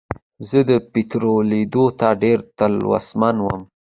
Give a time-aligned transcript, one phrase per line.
[0.49, 3.61] زه د پیترا لیدلو ته ډېر تلوسمن وم.